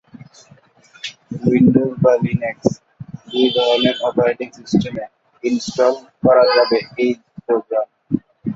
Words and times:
Windows 1.41 1.91
বা 2.03 2.13
Linux 2.23 2.67
দুই 3.25 3.47
ধরনের 3.57 3.95
অপারেটিং 4.07 4.47
সিস্টেমে 4.57 5.03
ইনস্টল 5.43 5.93
করা 6.23 6.43
যাবে 6.55 6.77
এই 7.03 7.11
প্রোগ্রাম। 7.45 7.87